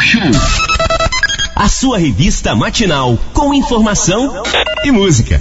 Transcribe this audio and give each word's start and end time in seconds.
Talk 0.00 0.06
Show. 0.06 0.22
A 1.54 1.68
sua 1.68 1.98
revista 1.98 2.54
matinal 2.54 3.18
com 3.34 3.52
informação 3.52 4.42
e 4.82 4.90
música. 4.90 5.40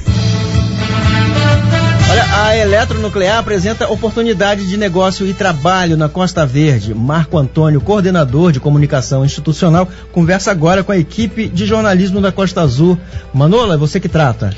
Olha, 2.11 2.43
a 2.43 2.57
Eletronuclear 2.57 3.37
apresenta 3.37 3.89
oportunidade 3.89 4.67
de 4.67 4.75
negócio 4.75 5.25
e 5.25 5.33
trabalho 5.33 5.95
na 5.95 6.09
Costa 6.09 6.45
Verde. 6.45 6.93
Marco 6.93 7.37
Antônio, 7.37 7.79
coordenador 7.79 8.51
de 8.51 8.59
comunicação 8.59 9.23
institucional, 9.23 9.87
conversa 10.11 10.51
agora 10.51 10.83
com 10.83 10.91
a 10.91 10.97
equipe 10.97 11.47
de 11.47 11.65
jornalismo 11.65 12.19
da 12.19 12.31
Costa 12.31 12.61
Azul. 12.61 12.97
Manola, 13.33 13.75
é 13.75 13.77
você 13.77 13.99
que 13.99 14.09
trata. 14.09 14.53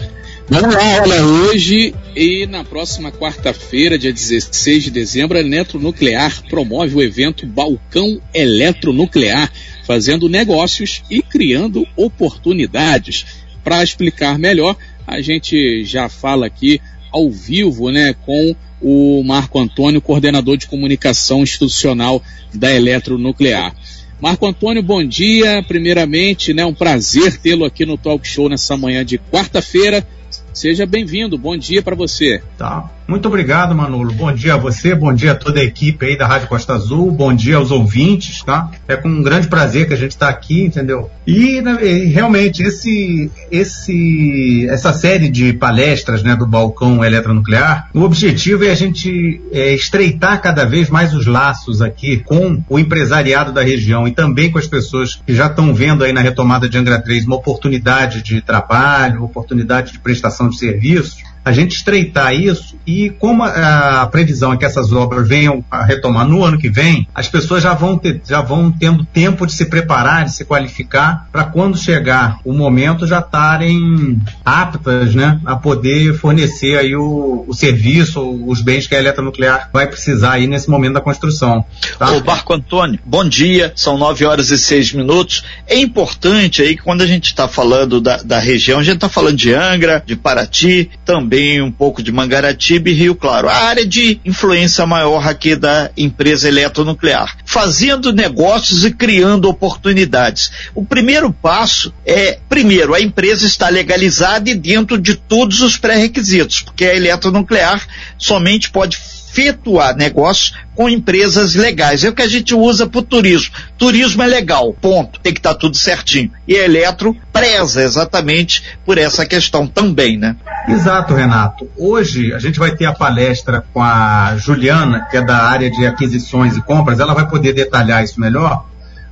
Vamos 0.53 0.75
lá, 0.75 1.01
olha, 1.01 1.23
hoje 1.23 1.95
e 2.13 2.45
na 2.45 2.65
próxima 2.65 3.09
quarta-feira, 3.09 3.97
dia 3.97 4.11
16 4.11 4.83
de 4.83 4.91
dezembro, 4.91 5.37
a 5.37 5.39
Eletronuclear 5.39 6.43
promove 6.49 6.93
o 6.93 7.01
evento 7.01 7.45
Balcão 7.45 8.21
Eletronuclear, 8.33 9.49
fazendo 9.87 10.27
negócios 10.27 11.03
e 11.09 11.21
criando 11.21 11.87
oportunidades. 11.95 13.25
Para 13.63 13.81
explicar 13.81 14.37
melhor, 14.37 14.75
a 15.07 15.21
gente 15.21 15.85
já 15.85 16.09
fala 16.09 16.47
aqui 16.47 16.81
ao 17.13 17.31
vivo, 17.31 17.89
né, 17.89 18.13
com 18.25 18.53
o 18.81 19.23
Marco 19.23 19.57
Antônio, 19.57 20.01
coordenador 20.01 20.57
de 20.57 20.67
comunicação 20.67 21.43
institucional 21.43 22.21
da 22.53 22.75
Eletronuclear. 22.75 23.73
Marco 24.19 24.45
Antônio, 24.45 24.83
bom 24.83 25.01
dia. 25.01 25.63
Primeiramente, 25.65 26.53
né, 26.53 26.65
um 26.65 26.73
prazer 26.73 27.37
tê-lo 27.37 27.63
aqui 27.63 27.85
no 27.85 27.97
Talk 27.97 28.27
Show 28.27 28.49
nessa 28.49 28.75
manhã 28.75 29.05
de 29.05 29.17
quarta-feira. 29.17 30.05
Seja 30.53 30.85
bem-vindo, 30.85 31.37
bom 31.37 31.57
dia 31.57 31.81
para 31.81 31.95
você. 31.95 32.41
Tá. 32.57 32.89
Muito 33.11 33.27
obrigado, 33.27 33.75
Manolo. 33.75 34.13
Bom 34.13 34.31
dia 34.31 34.53
a 34.53 34.57
você, 34.57 34.95
bom 34.95 35.13
dia 35.13 35.33
a 35.33 35.35
toda 35.35 35.59
a 35.59 35.63
equipe 35.65 36.05
aí 36.05 36.17
da 36.17 36.25
Rádio 36.25 36.47
Costa 36.47 36.75
Azul, 36.75 37.11
bom 37.11 37.33
dia 37.33 37.57
aos 37.57 37.69
ouvintes, 37.69 38.41
tá? 38.41 38.71
É 38.87 38.95
com 38.95 39.09
um 39.09 39.21
grande 39.21 39.49
prazer 39.49 39.85
que 39.85 39.93
a 39.93 39.97
gente 39.97 40.11
está 40.11 40.29
aqui, 40.29 40.63
entendeu? 40.63 41.09
E, 41.27 41.57
e, 41.57 42.05
realmente 42.05 42.63
esse, 42.63 43.29
esse, 43.51 44.65
essa 44.69 44.93
série 44.93 45.27
de 45.27 45.51
palestras, 45.51 46.23
né, 46.23 46.37
do 46.37 46.47
balcão 46.47 47.03
eletronuclear, 47.03 47.89
o 47.93 47.99
objetivo 48.01 48.63
é 48.63 48.71
a 48.71 48.75
gente 48.75 49.41
é, 49.51 49.73
estreitar 49.73 50.41
cada 50.41 50.63
vez 50.63 50.89
mais 50.89 51.13
os 51.13 51.25
laços 51.25 51.81
aqui 51.81 52.23
com 52.23 52.63
o 52.69 52.79
empresariado 52.79 53.51
da 53.51 53.61
região 53.61 54.07
e 54.07 54.11
também 54.11 54.49
com 54.49 54.57
as 54.57 54.67
pessoas 54.67 55.21
que 55.27 55.35
já 55.35 55.47
estão 55.47 55.73
vendo 55.73 56.05
aí 56.05 56.13
na 56.13 56.21
retomada 56.21 56.69
de 56.69 56.77
Angra 56.77 57.01
3 57.01 57.25
uma 57.25 57.35
oportunidade 57.35 58.21
de 58.21 58.41
trabalho, 58.41 59.25
oportunidade 59.25 59.91
de 59.91 59.99
prestação 59.99 60.40
de 60.49 60.57
serviços 60.57 61.23
a 61.43 61.51
gente 61.51 61.75
estreitar 61.75 62.33
isso 62.33 62.75
e 62.85 63.09
como 63.09 63.43
a, 63.43 64.01
a, 64.01 64.07
previsão 64.07 64.53
é 64.53 64.57
que 64.57 64.65
essas 64.65 64.91
obras 64.91 65.27
venham 65.27 65.63
a 65.71 65.83
retomar 65.83 66.27
no 66.27 66.43
ano 66.43 66.57
que 66.57 66.69
vem, 66.69 67.07
as 67.13 67.27
pessoas 67.27 67.63
já 67.63 67.73
vão, 67.73 67.97
ter, 67.97 68.21
já 68.27 68.41
vão 68.41 68.71
tendo 68.71 69.03
tempo 69.05 69.45
de 69.45 69.53
se 69.53 69.65
preparar, 69.65 70.25
de 70.25 70.33
se 70.33 70.45
qualificar, 70.45 71.27
para 71.31 71.43
quando 71.45 71.77
chegar 71.77 72.39
o 72.45 72.53
momento 72.53 73.07
já 73.07 73.19
estarem 73.19 74.21
aptas 74.45 75.15
né, 75.15 75.39
a 75.45 75.55
poder 75.55 76.13
fornecer 76.15 76.77
aí 76.77 76.95
o, 76.95 77.45
o 77.47 77.53
serviço, 77.53 78.21
os 78.45 78.61
bens 78.61 78.87
que 78.87 78.95
a 78.95 78.99
eletronuclear 78.99 79.69
vai 79.73 79.87
precisar 79.87 80.33
aí 80.33 80.47
nesse 80.47 80.69
momento 80.69 80.93
da 80.93 81.01
construção. 81.01 81.65
Tá? 81.97 82.11
Ô 82.11 82.23
Marco 82.23 82.53
Antônio, 82.53 82.99
bom 83.05 83.27
dia, 83.27 83.71
são 83.75 83.97
nove 83.97 84.25
horas 84.25 84.49
e 84.51 84.57
seis 84.57 84.93
minutos. 84.93 85.43
É 85.67 85.77
importante 85.77 86.61
aí 86.61 86.75
que 86.75 86.83
quando 86.83 87.01
a 87.01 87.07
gente 87.07 87.25
está 87.25 87.47
falando 87.47 87.99
da, 87.99 88.17
da 88.17 88.39
região, 88.39 88.79
a 88.79 88.83
gente 88.83 88.95
está 88.95 89.09
falando 89.09 89.37
de 89.37 89.53
Angra, 89.53 90.03
de 90.05 90.15
Paraty, 90.15 90.89
também 91.05 91.30
também 91.31 91.61
um 91.61 91.71
pouco 91.71 92.03
de 92.03 92.11
Mangaratiba 92.11 92.89
e 92.89 92.93
Rio 92.93 93.15
Claro. 93.15 93.47
A 93.47 93.55
área 93.55 93.87
de 93.87 94.19
influência 94.25 94.85
maior 94.85 95.25
aqui 95.25 95.55
da 95.55 95.89
empresa 95.95 96.49
eletronuclear. 96.49 97.37
Fazendo 97.45 98.11
negócios 98.11 98.83
e 98.83 98.91
criando 98.91 99.47
oportunidades. 99.47 100.51
O 100.75 100.83
primeiro 100.83 101.31
passo 101.31 101.93
é, 102.05 102.37
primeiro, 102.49 102.93
a 102.93 102.99
empresa 102.99 103.45
está 103.45 103.69
legalizada 103.69 104.49
e 104.49 104.55
dentro 104.55 104.97
de 104.97 105.15
todos 105.15 105.61
os 105.61 105.77
pré-requisitos, 105.77 106.63
porque 106.63 106.83
a 106.83 106.95
eletronuclear 106.95 107.81
somente 108.17 108.69
pode 108.69 108.97
efetuar 109.31 109.95
negócios 109.95 110.53
com 110.75 110.89
empresas 110.89 111.55
legais. 111.55 112.03
É 112.03 112.09
o 112.09 112.13
que 112.13 112.21
a 112.21 112.27
gente 112.27 112.53
usa 112.53 112.85
para 112.87 112.99
o 112.99 113.03
turismo. 113.03 113.53
Turismo 113.77 114.21
é 114.21 114.27
legal, 114.27 114.73
ponto. 114.73 115.19
Tem 115.19 115.33
que 115.33 115.39
estar 115.39 115.53
tá 115.53 115.59
tudo 115.59 115.77
certinho. 115.77 116.31
E 116.47 116.55
a 116.55 116.65
Eletro 116.65 117.15
preza 117.31 117.81
exatamente 117.81 118.63
por 118.85 118.97
essa 118.97 119.25
questão 119.25 119.65
também, 119.65 120.17
né? 120.17 120.35
Exato, 120.67 121.13
Renato. 121.13 121.67
Hoje 121.77 122.33
a 122.33 122.39
gente 122.39 122.59
vai 122.59 122.75
ter 122.75 122.85
a 122.85 122.93
palestra 122.93 123.63
com 123.73 123.81
a 123.81 124.35
Juliana, 124.37 125.07
que 125.09 125.17
é 125.17 125.21
da 125.21 125.37
área 125.37 125.71
de 125.71 125.85
aquisições 125.85 126.57
e 126.57 126.61
compras. 126.61 126.99
Ela 126.99 127.13
vai 127.13 127.27
poder 127.27 127.53
detalhar 127.53 128.03
isso 128.03 128.19
melhor. 128.19 128.65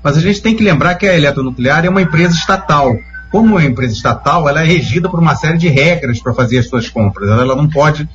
Mas 0.03 0.17
a 0.17 0.21
gente 0.21 0.41
tem 0.41 0.55
que 0.55 0.63
lembrar 0.63 0.95
que 0.95 1.07
a 1.07 1.15
Eletronuclear 1.15 1.85
é 1.85 1.89
uma 1.89 2.01
empresa 2.01 2.33
estatal. 2.33 2.95
Como 3.31 3.59
é 3.59 3.63
uma 3.63 3.69
empresa 3.69 3.93
estatal, 3.93 4.49
ela 4.49 4.61
é 4.61 4.65
regida 4.65 5.07
por 5.07 5.19
uma 5.19 5.35
série 5.35 5.57
de 5.57 5.67
regras 5.67 6.19
para 6.19 6.33
fazer 6.33 6.59
as 6.59 6.67
suas 6.67 6.89
compras. 6.89 7.29
Ela 7.29 7.55
não 7.55 7.69
pode 7.69 8.09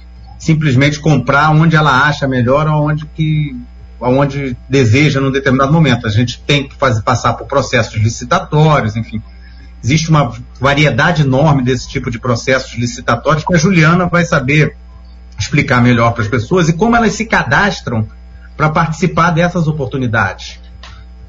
simplesmente 0.44 1.00
comprar 1.00 1.50
onde 1.50 1.74
ela 1.74 2.06
acha 2.06 2.28
melhor 2.28 2.68
ou 2.68 2.88
onde 2.88 3.06
que 3.06 3.56
aonde 3.98 4.54
deseja 4.68 5.18
num 5.18 5.30
determinado 5.30 5.72
momento. 5.72 6.06
A 6.06 6.10
gente 6.10 6.38
tem 6.42 6.68
que 6.68 6.76
fazer 6.76 7.00
passar 7.02 7.32
por 7.32 7.46
processos 7.46 7.94
licitatórios, 7.94 8.94
enfim. 8.94 9.22
Existe 9.82 10.10
uma 10.10 10.32
variedade 10.60 11.22
enorme 11.22 11.62
desse 11.62 11.88
tipo 11.88 12.10
de 12.10 12.18
processos 12.18 12.76
licitatórios 12.76 13.44
que 13.44 13.54
a 13.54 13.58
Juliana 13.58 14.06
vai 14.06 14.26
saber 14.26 14.76
explicar 15.38 15.82
melhor 15.82 16.12
para 16.12 16.22
as 16.22 16.28
pessoas 16.28 16.68
e 16.68 16.74
como 16.74 16.94
elas 16.94 17.14
se 17.14 17.24
cadastram 17.24 18.06
para 18.54 18.68
participar 18.68 19.30
dessas 19.30 19.66
oportunidades. 19.66 20.60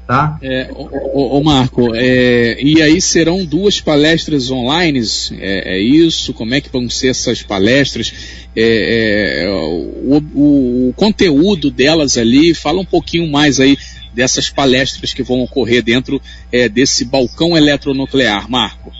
Tá? 0.06 0.38
É, 0.40 0.70
o, 0.72 1.38
o, 1.38 1.42
Marco, 1.42 1.92
é, 1.92 2.56
e 2.62 2.80
aí 2.80 3.00
serão 3.00 3.44
duas 3.44 3.80
palestras 3.80 4.52
online, 4.52 5.02
é, 5.32 5.74
é, 5.74 5.80
isso? 5.80 6.32
Como 6.32 6.54
é 6.54 6.60
que 6.60 6.70
vão 6.70 6.88
ser 6.88 7.08
essas 7.08 7.42
palestras? 7.42 8.12
É, 8.54 9.42
é, 9.42 9.50
o, 9.50 10.22
o, 10.32 10.88
o, 10.90 10.92
conteúdo 10.94 11.72
delas 11.72 12.16
ali, 12.16 12.54
fala 12.54 12.80
um 12.80 12.84
pouquinho 12.84 13.28
mais 13.28 13.58
aí 13.58 13.76
dessas 14.14 14.48
palestras 14.48 15.12
que 15.12 15.24
vão 15.24 15.40
ocorrer 15.40 15.82
dentro 15.82 16.22
é, 16.52 16.68
desse 16.68 17.04
balcão 17.04 17.56
eletronuclear, 17.56 18.48
Marco. 18.48 18.92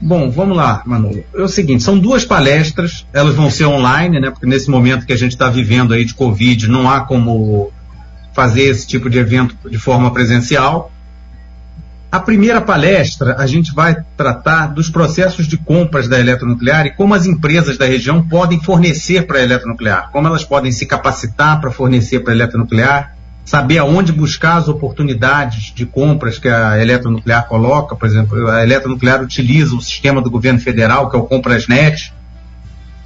Bom, 0.00 0.30
vamos 0.30 0.56
lá, 0.56 0.82
Manu. 0.86 1.24
É 1.34 1.42
o 1.42 1.48
seguinte, 1.48 1.82
são 1.82 1.98
duas 1.98 2.24
palestras, 2.24 3.04
elas 3.12 3.34
vão 3.34 3.50
ser 3.50 3.66
online, 3.66 4.18
né? 4.18 4.30
Porque 4.30 4.46
nesse 4.46 4.70
momento 4.70 5.04
que 5.04 5.12
a 5.12 5.16
gente 5.16 5.32
está 5.32 5.50
vivendo 5.50 5.92
aí 5.92 6.04
de 6.06 6.14
Covid, 6.14 6.68
não 6.68 6.88
há 6.88 7.00
como 7.00 7.70
fazer 8.32 8.62
esse 8.62 8.86
tipo 8.86 9.08
de 9.10 9.18
evento 9.18 9.56
de 9.68 9.78
forma 9.78 10.12
presencial. 10.12 10.92
A 12.10 12.18
primeira 12.18 12.60
palestra, 12.60 13.36
a 13.38 13.46
gente 13.46 13.74
vai 13.74 13.96
tratar 14.16 14.68
dos 14.68 14.88
processos 14.88 15.46
de 15.46 15.58
compras 15.58 16.08
da 16.08 16.18
eletronuclear 16.18 16.86
e 16.86 16.94
como 16.94 17.14
as 17.14 17.26
empresas 17.26 17.76
da 17.76 17.84
região 17.84 18.26
podem 18.26 18.58
fornecer 18.62 19.26
para 19.26 19.38
a 19.38 19.42
eletronuclear, 19.42 20.10
como 20.10 20.26
elas 20.26 20.42
podem 20.42 20.72
se 20.72 20.86
capacitar 20.86 21.60
para 21.60 21.70
fornecer 21.70 22.20
para 22.20 22.32
a 22.32 22.36
eletronuclear, 22.36 23.14
saber 23.44 23.78
aonde 23.78 24.12
buscar 24.12 24.56
as 24.56 24.68
oportunidades 24.68 25.72
de 25.74 25.84
compras 25.84 26.38
que 26.38 26.48
a 26.48 26.80
eletronuclear 26.80 27.46
coloca, 27.46 27.94
por 27.94 28.06
exemplo, 28.06 28.48
a 28.48 28.62
eletronuclear 28.62 29.22
utiliza 29.22 29.74
o 29.74 29.80
sistema 29.80 30.22
do 30.22 30.30
governo 30.30 30.60
federal, 30.60 31.10
que 31.10 31.16
é 31.16 31.18
o 31.18 31.24
Comprasnet, 31.24 32.12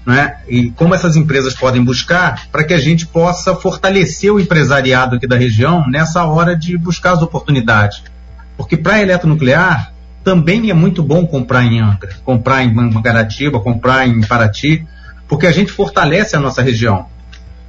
né? 0.05 0.37
E 0.49 0.71
como 0.71 0.95
essas 0.95 1.17
empresas 1.17 1.55
podem 1.55 1.83
buscar 1.83 2.47
para 2.51 2.65
que 2.65 2.75
a 2.75 2.79
gente 2.79 3.07
possa 3.07 3.55
fortalecer 3.55 4.33
o 4.33 4.41
empresariado 4.41 5.17
aqui 5.17 5.27
da 5.27 5.37
região 5.37 5.89
nessa 5.89 6.25
hora 6.25 6.57
de 6.57 6.77
buscar 6.77 7.13
as 7.13 7.23
oportunidades. 7.23 8.03
Porque 8.57 8.77
para 8.77 8.95
a 8.95 9.03
eletronuclear 9.03 9.93
também 10.25 10.71
é 10.71 10.75
muito 10.75 11.03
bom 11.03 11.27
comprar 11.27 11.65
em 11.65 11.81
Angra, 11.81 12.11
comprar 12.25 12.63
em 12.63 12.73
Mangaratiba, 12.73 13.61
comprar 13.61 14.07
em 14.07 14.21
Paraty, 14.21 14.87
porque 15.27 15.47
a 15.47 15.53
gente 15.53 15.73
fortalece 15.73 16.37
a 16.37 16.41
nossa 16.41 16.63
região. 16.63 17.07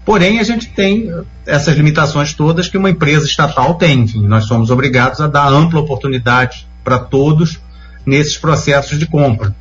Porém, 0.06 0.40
a 0.40 0.44
gente 0.44 0.68
tem 0.68 1.10
essas 1.46 1.76
limitações 1.76 2.34
todas 2.34 2.68
que 2.68 2.78
uma 2.78 2.90
empresa 2.90 3.26
estatal 3.26 3.76
tem. 3.76 4.02
Enfim, 4.02 4.28
nós 4.28 4.46
somos 4.46 4.70
obrigados 4.70 5.22
a 5.22 5.28
dar 5.28 5.48
ampla 5.48 5.80
oportunidade 5.80 6.68
para 6.84 7.00
todos 7.00 7.60
nesses 8.06 8.38
processos 8.38 9.00
de 9.00 9.06
compra. 9.06 9.56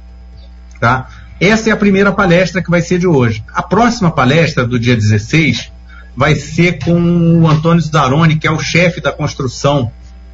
Tá? 0.80 1.08
Essa 1.42 1.70
é 1.70 1.72
a 1.72 1.76
primeira 1.76 2.12
palestra 2.12 2.62
que 2.62 2.70
vai 2.70 2.80
ser 2.80 3.00
de 3.00 3.06
hoje. 3.08 3.42
A 3.52 3.64
próxima 3.64 4.12
palestra, 4.12 4.64
do 4.64 4.78
dia 4.78 4.94
16, 4.94 5.72
vai 6.16 6.36
ser 6.36 6.78
com 6.78 6.94
o 7.40 7.48
Antônio 7.48 7.82
Zaroni, 7.82 8.36
que 8.36 8.46
é 8.46 8.50
o 8.52 8.60
chefe 8.60 9.00
da 9.00 9.10
construção 9.10 9.90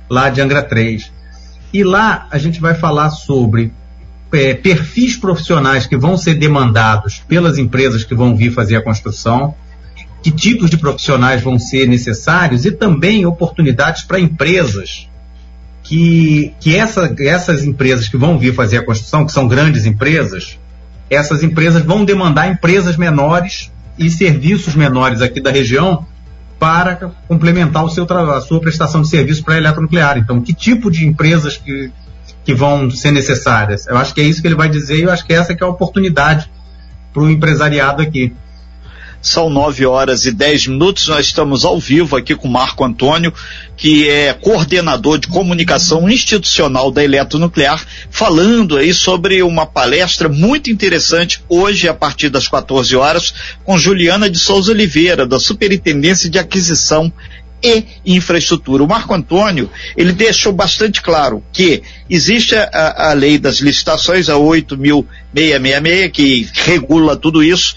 lá 0.06 0.28
de 0.28 0.42
Angra 0.42 0.62
3. 0.62 1.10
E 1.72 1.82
lá 1.82 2.28
a 2.30 2.36
gente 2.36 2.60
vai 2.60 2.74
falar 2.74 3.08
sobre 3.08 3.72
é, 4.30 4.52
perfis 4.52 5.16
profissionais 5.16 5.86
que 5.86 5.96
vão 5.96 6.18
ser 6.18 6.34
demandados 6.34 7.22
pelas 7.26 7.56
empresas 7.56 8.04
que 8.04 8.14
vão 8.14 8.36
vir 8.36 8.52
fazer 8.52 8.76
a 8.76 8.82
construção, 8.82 9.54
que 10.22 10.30
tipos 10.30 10.68
de 10.68 10.76
profissionais 10.76 11.40
vão 11.40 11.58
ser 11.58 11.88
necessários 11.88 12.66
e 12.66 12.70
também 12.70 13.24
oportunidades 13.24 14.02
para 14.02 14.20
empresas 14.20 15.08
que, 15.82 16.52
que 16.60 16.76
essa, 16.76 17.10
essas 17.18 17.64
empresas 17.64 18.08
que 18.08 18.18
vão 18.18 18.38
vir 18.38 18.54
fazer 18.54 18.76
a 18.76 18.84
construção, 18.84 19.24
que 19.24 19.32
são 19.32 19.48
grandes 19.48 19.86
empresas, 19.86 20.58
essas 21.10 21.42
empresas 21.42 21.82
vão 21.82 22.04
demandar 22.04 22.48
empresas 22.48 22.96
menores 22.96 23.72
e 23.98 24.10
serviços 24.10 24.74
menores 24.74 25.22
aqui 25.22 25.40
da 25.40 25.50
região 25.50 26.06
para 26.58 27.12
complementar 27.28 27.84
o 27.84 27.88
seu 27.88 28.04
a 28.04 28.40
sua 28.40 28.60
prestação 28.60 29.02
de 29.02 29.08
serviço 29.08 29.44
para 29.44 29.54
a 29.54 29.58
eletronuclear. 29.58 30.18
Então, 30.18 30.40
que 30.40 30.52
tipo 30.52 30.90
de 30.90 31.06
empresas 31.06 31.56
que, 31.56 31.90
que 32.44 32.54
vão 32.54 32.90
ser 32.90 33.12
necessárias? 33.12 33.86
Eu 33.86 33.96
acho 33.96 34.12
que 34.12 34.20
é 34.20 34.24
isso 34.24 34.42
que 34.42 34.48
ele 34.48 34.56
vai 34.56 34.68
dizer 34.68 34.98
e 34.98 35.02
eu 35.02 35.10
acho 35.10 35.24
que 35.24 35.32
essa 35.32 35.54
que 35.54 35.62
é 35.62 35.66
a 35.66 35.70
oportunidade 35.70 36.50
para 37.12 37.22
o 37.22 37.30
empresariado 37.30 38.02
aqui. 38.02 38.34
São 39.20 39.50
nove 39.50 39.84
horas 39.84 40.24
e 40.26 40.30
dez 40.30 40.66
minutos. 40.66 41.08
Nós 41.08 41.26
estamos 41.26 41.64
ao 41.64 41.78
vivo 41.78 42.16
aqui 42.16 42.36
com 42.36 42.46
Marco 42.46 42.84
Antônio, 42.84 43.34
que 43.76 44.08
é 44.08 44.32
coordenador 44.32 45.18
de 45.18 45.26
comunicação 45.26 46.08
institucional 46.08 46.90
da 46.90 47.02
Eletronuclear, 47.02 47.84
falando 48.10 48.76
aí 48.76 48.94
sobre 48.94 49.42
uma 49.42 49.66
palestra 49.66 50.28
muito 50.28 50.70
interessante 50.70 51.42
hoje 51.48 51.88
a 51.88 51.94
partir 51.94 52.28
das 52.28 52.46
14 52.46 52.94
horas 52.94 53.34
com 53.64 53.76
Juliana 53.76 54.30
de 54.30 54.38
Souza 54.38 54.70
Oliveira, 54.70 55.26
da 55.26 55.40
Superintendência 55.40 56.30
de 56.30 56.38
Aquisição 56.38 57.12
e 57.62 57.84
infraestrutura. 58.06 58.82
O 58.84 58.88
Marco 58.88 59.12
Antônio, 59.14 59.70
ele 59.96 60.12
deixou 60.12 60.52
bastante 60.52 61.02
claro 61.02 61.42
que 61.52 61.82
existe 62.08 62.54
a, 62.54 63.10
a 63.10 63.12
lei 63.12 63.36
das 63.38 63.58
licitações, 63.58 64.28
a 64.28 64.34
8.666, 64.34 66.10
que 66.10 66.48
regula 66.54 67.16
tudo 67.16 67.42
isso, 67.42 67.74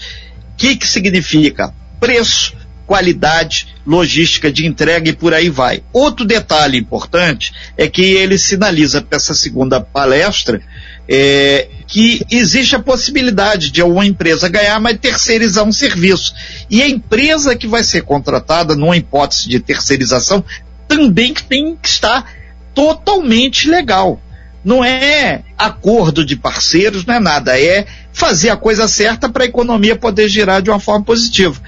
que, 0.62 0.76
que 0.76 0.86
significa? 0.86 1.74
Preço, 1.98 2.54
qualidade, 2.86 3.74
logística 3.84 4.50
de 4.52 4.64
entrega 4.64 5.10
e 5.10 5.12
por 5.12 5.34
aí 5.34 5.50
vai. 5.50 5.82
Outro 5.92 6.24
detalhe 6.24 6.78
importante 6.78 7.52
é 7.76 7.88
que 7.88 8.00
ele 8.00 8.38
sinaliza 8.38 9.02
para 9.02 9.16
essa 9.16 9.34
segunda 9.34 9.80
palestra 9.80 10.62
é, 11.08 11.68
que 11.88 12.24
existe 12.30 12.76
a 12.76 12.78
possibilidade 12.78 13.72
de 13.72 13.82
uma 13.82 14.06
empresa 14.06 14.48
ganhar, 14.48 14.78
mas 14.78 14.98
terceirizar 14.98 15.64
um 15.64 15.72
serviço. 15.72 16.32
E 16.70 16.80
a 16.80 16.88
empresa 16.88 17.56
que 17.56 17.66
vai 17.66 17.82
ser 17.82 18.02
contratada, 18.02 18.76
numa 18.76 18.96
hipótese 18.96 19.48
de 19.48 19.58
terceirização, 19.58 20.44
também 20.86 21.34
tem 21.34 21.74
que 21.74 21.88
estar 21.88 22.24
totalmente 22.72 23.68
legal. 23.68 24.22
Não 24.64 24.84
é 24.84 25.42
acordo 25.58 26.24
de 26.24 26.36
parceiros, 26.36 27.04
não 27.04 27.14
é 27.14 27.20
nada, 27.20 27.58
é 27.58 27.86
fazer 28.12 28.50
a 28.50 28.56
coisa 28.56 28.86
certa 28.86 29.28
para 29.28 29.42
a 29.42 29.46
economia 29.46 29.96
poder 29.96 30.28
girar 30.28 30.62
de 30.62 30.70
uma 30.70 30.78
forma 30.78 31.04
positiva. 31.04 31.60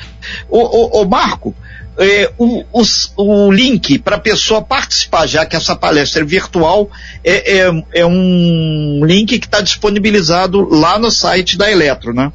O, 0.49 0.59
o, 0.59 1.03
o 1.03 1.09
Marco, 1.09 1.55
é, 1.99 2.31
o, 2.39 2.65
o, 2.73 2.83
o, 3.17 3.53
link 3.53 3.99
para 3.99 4.17
a 4.17 4.21
pessoa 4.21 4.63
participar, 4.63 5.27
já 5.27 5.47
que 5.47 5.57
essa 5.57 5.77
palestra 5.77 6.23
é 6.23 6.25
virtual, 6.25 6.91
é, 7.23 7.59
é, 7.61 7.85
é 7.95 8.07
um 8.07 9.01
link 9.05 9.39
que 9.39 9.47
está 9.47 9.61
disponibilizado 9.61 10.69
lá 10.69 10.99
no 10.99 11.11
site 11.11 11.57
da 11.57 11.71
Eletro, 11.71 12.13
né? 12.13 12.33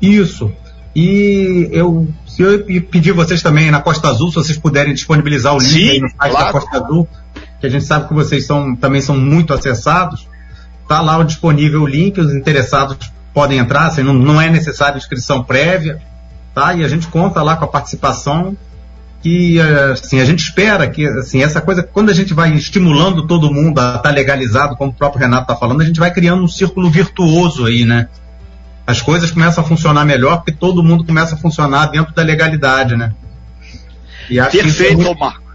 Isso. 0.00 0.52
E 0.94 1.68
eu, 1.72 2.08
se 2.26 2.42
eu 2.42 2.64
pedir 2.82 3.12
vocês 3.12 3.42
também 3.42 3.70
na 3.70 3.80
Costa 3.80 4.08
Azul, 4.08 4.28
se 4.28 4.36
vocês 4.36 4.58
puderem 4.58 4.94
disponibilizar 4.94 5.54
o 5.54 5.58
link 5.58 5.70
Sim, 5.70 6.00
no 6.00 6.08
site 6.08 6.30
claro. 6.30 6.46
da 6.46 6.52
Costa 6.52 6.84
Azul, 6.84 7.08
que 7.60 7.66
a 7.66 7.70
gente 7.70 7.84
sabe 7.84 8.08
que 8.08 8.14
vocês 8.14 8.46
são, 8.46 8.76
também 8.76 9.00
são 9.00 9.16
muito 9.16 9.52
acessados, 9.52 10.28
tá 10.88 11.00
lá 11.00 11.18
o 11.18 11.24
disponível 11.24 11.82
o 11.82 11.86
link, 11.86 12.20
os 12.20 12.34
interessados 12.34 13.10
podem 13.32 13.58
entrar, 13.58 13.86
assim, 13.86 14.02
não, 14.02 14.14
não 14.14 14.40
é 14.40 14.48
necessário 14.48 14.98
inscrição 14.98 15.42
prévia, 15.42 16.00
tá? 16.54 16.74
E 16.74 16.84
a 16.84 16.88
gente 16.88 17.06
conta 17.08 17.42
lá 17.42 17.56
com 17.56 17.64
a 17.64 17.68
participação 17.68 18.56
que 19.22 19.58
assim, 19.60 20.20
a 20.20 20.24
gente 20.24 20.38
espera 20.38 20.88
que 20.88 21.04
assim, 21.04 21.42
essa 21.42 21.60
coisa, 21.60 21.82
quando 21.82 22.10
a 22.10 22.14
gente 22.14 22.32
vai 22.32 22.52
estimulando 22.54 23.26
todo 23.26 23.52
mundo 23.52 23.80
a 23.80 23.88
estar 23.88 23.98
tá 23.98 24.10
legalizado, 24.10 24.76
como 24.76 24.92
o 24.92 24.94
próprio 24.94 25.20
Renato 25.20 25.42
está 25.42 25.56
falando, 25.56 25.80
a 25.80 25.84
gente 25.84 25.98
vai 25.98 26.12
criando 26.12 26.44
um 26.44 26.48
círculo 26.48 26.88
virtuoso 26.88 27.66
aí, 27.66 27.84
né? 27.84 28.08
As 28.86 29.02
coisas 29.02 29.32
começam 29.32 29.64
a 29.64 29.66
funcionar 29.66 30.04
melhor 30.04 30.36
porque 30.36 30.52
todo 30.52 30.82
mundo 30.82 31.04
começa 31.04 31.34
a 31.34 31.38
funcionar 31.38 31.86
dentro 31.86 32.14
da 32.14 32.22
legalidade, 32.22 32.96
né? 32.96 33.12
Perfeito, 34.58 35.02
que 35.02 35.08
é 35.08 35.14
Marco. 35.14 35.42
É, 35.42 35.45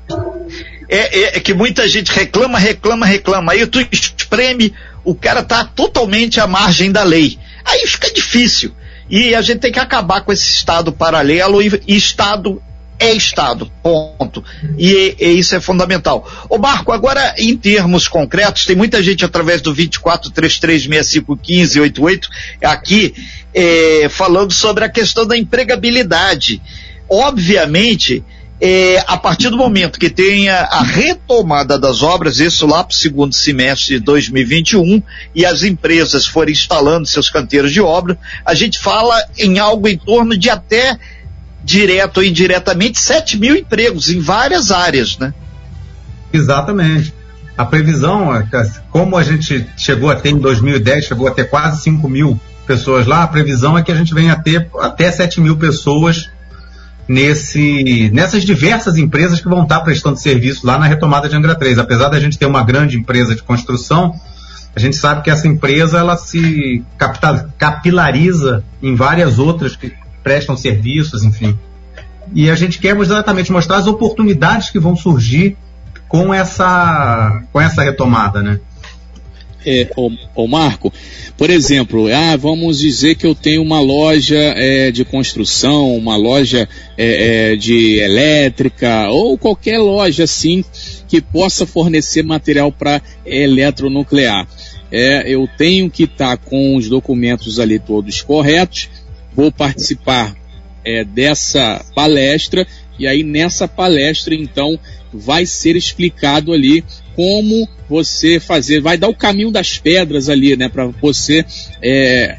é, 0.91 1.37
é, 1.37 1.39
que 1.39 1.53
muita 1.53 1.87
gente 1.87 2.11
reclama, 2.11 2.59
reclama, 2.59 3.05
reclama. 3.05 3.53
Aí 3.53 3.65
tu 3.65 3.79
espreme, 3.91 4.73
o 5.05 5.15
cara 5.15 5.41
tá 5.41 5.63
totalmente 5.63 6.41
à 6.41 6.45
margem 6.45 6.91
da 6.91 7.03
lei. 7.03 7.39
Aí 7.63 7.87
fica 7.87 8.11
difícil. 8.11 8.73
E 9.09 9.33
a 9.33 9.41
gente 9.41 9.59
tem 9.59 9.71
que 9.71 9.79
acabar 9.79 10.19
com 10.21 10.33
esse 10.33 10.49
Estado 10.49 10.91
paralelo 10.91 11.61
e, 11.61 11.81
e 11.87 11.95
Estado 11.95 12.61
é 12.99 13.13
Estado, 13.13 13.71
ponto. 13.81 14.43
E, 14.77 15.15
e, 15.19 15.39
isso 15.39 15.55
é 15.55 15.59
fundamental. 15.59 16.29
Ô 16.49 16.59
Marco, 16.59 16.91
agora 16.91 17.33
em 17.37 17.57
termos 17.57 18.07
concretos, 18.07 18.63
tem 18.65 18.75
muita 18.75 19.01
gente 19.01 19.25
através 19.25 19.59
do 19.61 19.73
2433651588 19.73 22.27
aqui 22.63 23.15
é, 23.53 24.07
falando 24.09 24.53
sobre 24.53 24.83
a 24.83 24.89
questão 24.89 25.25
da 25.25 25.37
empregabilidade. 25.37 26.61
Obviamente, 27.09 28.23
é, 28.63 29.03
a 29.07 29.17
partir 29.17 29.49
do 29.49 29.57
momento 29.57 29.99
que 29.99 30.07
tenha 30.07 30.55
a 30.55 30.83
retomada 30.83 31.79
das 31.79 32.03
obras, 32.03 32.39
isso 32.39 32.67
lá 32.67 32.83
para 32.83 32.93
o 32.93 32.95
segundo 32.95 33.33
semestre 33.33 33.95
de 33.95 33.99
2021, 34.01 35.01
e 35.33 35.43
as 35.43 35.63
empresas 35.63 36.27
forem 36.27 36.53
instalando 36.53 37.07
seus 37.07 37.27
canteiros 37.27 37.73
de 37.73 37.81
obra, 37.81 38.19
a 38.45 38.53
gente 38.53 38.77
fala 38.77 39.19
em 39.35 39.57
algo 39.57 39.87
em 39.87 39.97
torno 39.97 40.37
de 40.37 40.47
até, 40.47 40.95
direto 41.63 42.17
ou 42.17 42.23
indiretamente, 42.23 42.99
7 42.99 43.39
mil 43.39 43.55
empregos 43.55 44.11
em 44.11 44.19
várias 44.19 44.69
áreas, 44.69 45.17
né? 45.17 45.33
Exatamente. 46.31 47.11
A 47.57 47.65
previsão, 47.65 48.35
é 48.35 48.47
como 48.91 49.17
a 49.17 49.23
gente 49.23 49.67
chegou 49.75 50.11
a 50.11 50.15
ter 50.15 50.29
em 50.29 50.37
2010, 50.37 51.05
chegou 51.05 51.27
a 51.27 51.31
ter 51.31 51.49
quase 51.49 51.81
5 51.81 52.07
mil 52.07 52.39
pessoas 52.67 53.07
lá, 53.07 53.23
a 53.23 53.27
previsão 53.27 53.75
é 53.75 53.81
que 53.81 53.91
a 53.91 53.95
gente 53.95 54.13
venha 54.13 54.33
a 54.33 54.39
ter 54.39 54.69
até 54.79 55.11
7 55.11 55.41
mil 55.41 55.57
pessoas 55.57 56.29
nesse, 57.07 58.09
nessas 58.13 58.43
diversas 58.43 58.97
empresas 58.97 59.39
que 59.39 59.49
vão 59.49 59.63
estar 59.63 59.81
prestando 59.81 60.17
serviço 60.17 60.65
lá 60.65 60.77
na 60.77 60.85
retomada 60.85 61.27
de 61.27 61.35
Angra 61.35 61.55
3. 61.55 61.79
Apesar 61.79 62.09
da 62.09 62.19
gente 62.19 62.37
ter 62.37 62.45
uma 62.45 62.63
grande 62.63 62.97
empresa 62.97 63.35
de 63.35 63.43
construção, 63.43 64.13
a 64.75 64.79
gente 64.79 64.95
sabe 64.95 65.21
que 65.21 65.29
essa 65.29 65.47
empresa 65.47 65.99
ela 65.99 66.15
se 66.15 66.83
capilariza 67.57 68.63
em 68.81 68.95
várias 68.95 69.39
outras 69.39 69.75
que 69.75 69.93
prestam 70.23 70.55
serviços, 70.55 71.23
enfim. 71.23 71.57
E 72.33 72.49
a 72.49 72.55
gente 72.55 72.79
quer 72.79 72.95
exatamente 72.97 73.51
mostrar 73.51 73.77
as 73.77 73.87
oportunidades 73.87 74.69
que 74.69 74.79
vão 74.79 74.95
surgir 74.95 75.57
com 76.07 76.33
essa, 76.33 77.41
com 77.51 77.59
essa 77.59 77.83
retomada, 77.83 78.41
né? 78.41 78.59
É, 79.65 79.87
o, 80.35 80.47
Marco, 80.47 80.91
por 81.37 81.49
exemplo, 81.49 82.07
ah, 82.13 82.35
vamos 82.35 82.79
dizer 82.79 83.15
que 83.15 83.25
eu 83.25 83.35
tenho 83.35 83.61
uma 83.61 83.79
loja 83.79 84.37
é, 84.37 84.91
de 84.91 85.05
construção, 85.05 85.95
uma 85.95 86.15
loja 86.15 86.67
é, 86.97 87.51
é, 87.51 87.55
de 87.55 87.99
elétrica 87.99 89.09
ou 89.09 89.37
qualquer 89.37 89.77
loja 89.77 90.23
assim 90.23 90.63
que 91.07 91.21
possa 91.21 91.65
fornecer 91.65 92.23
material 92.23 92.71
para 92.71 93.01
eletronuclear. 93.25 94.47
É, 94.91 95.23
eu 95.27 95.47
tenho 95.57 95.89
que 95.89 96.03
estar 96.03 96.37
tá 96.37 96.37
com 96.37 96.75
os 96.75 96.89
documentos 96.89 97.59
ali 97.59 97.79
todos 97.79 98.21
corretos, 98.21 98.89
vou 99.33 99.51
participar 99.51 100.35
é, 100.85 101.03
dessa 101.03 101.83
palestra 101.95 102.67
e 102.99 103.07
aí 103.07 103.23
nessa 103.23 103.67
palestra 103.67 104.35
então 104.35 104.79
vai 105.13 105.45
ser 105.45 105.75
explicado 105.75 106.53
ali 106.53 106.83
como 107.21 107.69
você 107.87 108.39
fazer, 108.39 108.81
vai 108.81 108.97
dar 108.97 109.07
o 109.07 109.15
caminho 109.15 109.51
das 109.51 109.77
pedras 109.77 110.27
ali, 110.27 110.57
né, 110.57 110.67
para 110.67 110.87
você 110.87 111.45
é, 111.79 112.35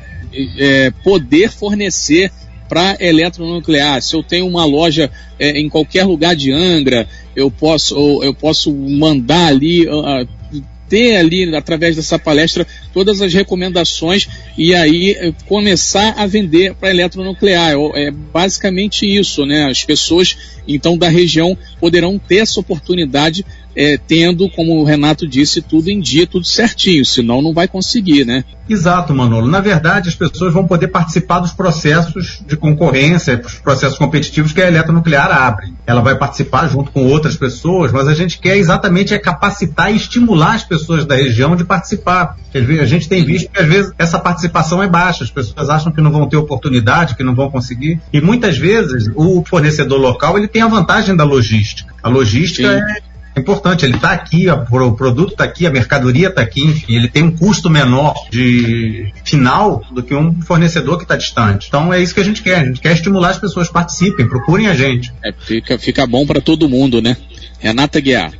é, 0.58 0.90
poder 1.04 1.52
fornecer 1.52 2.32
para 2.68 2.96
eletronuclear. 2.98 4.02
Se 4.02 4.16
eu 4.16 4.24
tenho 4.24 4.44
uma 4.44 4.64
loja 4.64 5.08
é, 5.38 5.50
em 5.50 5.68
qualquer 5.68 6.04
lugar 6.04 6.34
de 6.34 6.50
Angra, 6.50 7.06
eu 7.36 7.48
posso, 7.48 7.94
eu 8.24 8.34
posso 8.34 8.74
mandar 8.74 9.46
ali 9.46 9.86
uh, 9.86 10.26
ter 10.92 11.16
ali, 11.16 11.56
através 11.56 11.96
dessa 11.96 12.18
palestra, 12.18 12.66
todas 12.92 13.22
as 13.22 13.32
recomendações 13.32 14.28
e 14.58 14.74
aí 14.74 15.12
eh, 15.12 15.32
começar 15.46 16.12
a 16.18 16.26
vender 16.26 16.74
para 16.74 16.90
eletronuclear. 16.90 17.72
É, 17.72 18.08
é 18.08 18.10
basicamente 18.10 19.06
isso, 19.06 19.46
né? 19.46 19.70
As 19.70 19.82
pessoas, 19.82 20.36
então, 20.68 20.98
da 20.98 21.08
região 21.08 21.56
poderão 21.80 22.18
ter 22.18 22.40
essa 22.40 22.60
oportunidade 22.60 23.42
é, 23.76 23.96
tendo, 23.96 24.48
como 24.50 24.80
o 24.80 24.84
Renato 24.84 25.26
disse, 25.26 25.62
tudo 25.62 25.88
em 25.88 26.00
dia, 26.00 26.26
tudo 26.26 26.44
certinho, 26.44 27.04
senão 27.04 27.42
não 27.42 27.52
vai 27.52 27.66
conseguir, 27.66 28.24
né? 28.24 28.44
Exato, 28.68 29.14
Manolo. 29.14 29.48
Na 29.48 29.60
verdade, 29.60 30.08
as 30.08 30.14
pessoas 30.14 30.52
vão 30.52 30.66
poder 30.66 30.88
participar 30.88 31.40
dos 31.40 31.52
processos 31.52 32.42
de 32.46 32.56
concorrência, 32.56 33.36
dos 33.36 33.54
processos 33.56 33.98
competitivos 33.98 34.52
que 34.52 34.62
a 34.62 34.68
eletronuclear 34.68 35.30
abre. 35.30 35.72
Ela 35.86 36.00
vai 36.00 36.16
participar 36.16 36.68
junto 36.68 36.90
com 36.90 37.06
outras 37.06 37.36
pessoas, 37.36 37.92
mas 37.92 38.06
a 38.06 38.14
gente 38.14 38.38
quer 38.38 38.56
exatamente 38.56 39.12
é 39.12 39.18
capacitar 39.18 39.92
e 39.92 39.96
estimular 39.96 40.54
as 40.54 40.64
pessoas 40.64 41.04
da 41.04 41.16
região 41.16 41.56
de 41.56 41.64
participar. 41.64 42.36
A 42.54 42.86
gente 42.86 43.08
tem 43.08 43.24
visto 43.24 43.50
que 43.50 43.60
às 43.60 43.66
vezes 43.66 43.92
essa 43.98 44.18
participação 44.18 44.82
é 44.82 44.88
baixa, 44.88 45.24
as 45.24 45.30
pessoas 45.30 45.68
acham 45.68 45.92
que 45.92 46.00
não 46.00 46.12
vão 46.12 46.28
ter 46.28 46.36
oportunidade, 46.36 47.16
que 47.16 47.24
não 47.24 47.34
vão 47.34 47.50
conseguir. 47.50 48.00
E 48.12 48.20
muitas 48.20 48.56
vezes 48.56 49.10
o 49.14 49.42
fornecedor 49.44 50.00
local 50.00 50.38
ele 50.38 50.48
tem 50.48 50.62
a 50.62 50.68
vantagem 50.68 51.16
da 51.16 51.24
logística. 51.24 51.92
A 52.02 52.08
logística 52.08 52.68
Sim. 52.68 52.74
é 52.74 53.11
é 53.11 53.11
importante, 53.40 53.84
ele 53.84 53.96
está 53.96 54.12
aqui, 54.12 54.46
o 54.48 54.92
produto 54.92 55.32
está 55.32 55.44
aqui, 55.44 55.66
a 55.66 55.70
mercadoria 55.70 56.28
está 56.28 56.42
aqui, 56.42 56.62
enfim, 56.62 56.96
ele 56.96 57.08
tem 57.08 57.22
um 57.22 57.36
custo 57.36 57.70
menor 57.70 58.14
de 58.30 59.12
final 59.24 59.82
do 59.90 60.02
que 60.02 60.14
um 60.14 60.40
fornecedor 60.42 60.98
que 60.98 61.04
está 61.04 61.16
distante. 61.16 61.66
Então 61.68 61.92
é 61.92 62.00
isso 62.02 62.14
que 62.14 62.20
a 62.20 62.24
gente 62.24 62.42
quer, 62.42 62.56
a 62.60 62.64
gente 62.64 62.80
quer 62.80 62.92
estimular 62.92 63.30
as 63.30 63.38
pessoas, 63.38 63.68
participem, 63.68 64.28
procurem 64.28 64.66
a 64.66 64.74
gente. 64.74 65.12
É, 65.24 65.32
fica, 65.32 65.78
fica 65.78 66.06
bom 66.06 66.26
para 66.26 66.40
todo 66.40 66.68
mundo, 66.68 67.00
né? 67.00 67.16
Renata 67.58 68.00
Guiar. 68.00 68.32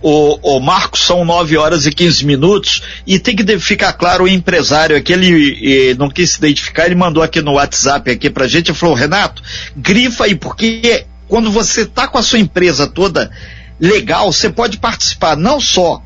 O, 0.00 0.56
o 0.56 0.60
Marcos, 0.60 1.00
são 1.00 1.24
9 1.24 1.56
horas 1.56 1.84
e 1.84 1.90
15 1.90 2.24
minutos 2.24 2.82
e 3.04 3.18
tem 3.18 3.34
que 3.34 3.58
ficar 3.58 3.92
claro 3.94 4.24
o 4.24 4.28
empresário 4.28 4.96
aqui, 4.96 5.12
ele 5.12 5.94
não 5.94 6.08
quis 6.08 6.30
se 6.30 6.38
identificar, 6.38 6.86
ele 6.86 6.94
mandou 6.94 7.20
aqui 7.20 7.42
no 7.42 7.54
WhatsApp 7.54 8.08
aqui 8.08 8.30
pra 8.30 8.46
gente 8.46 8.70
e 8.70 8.74
falou, 8.74 8.94
Renato, 8.94 9.42
grifa 9.76 10.24
aí, 10.24 10.36
porque 10.36 11.04
quando 11.26 11.50
você 11.50 11.84
tá 11.84 12.06
com 12.06 12.16
a 12.16 12.22
sua 12.22 12.38
empresa 12.38 12.86
toda 12.86 13.30
legal, 13.80 14.32
você 14.32 14.50
pode 14.50 14.78
participar 14.78 15.36
não 15.36 15.60
só 15.60 16.02